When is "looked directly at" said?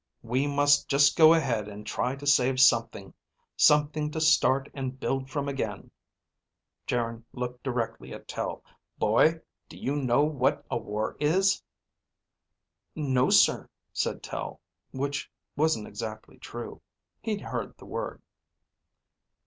7.33-8.27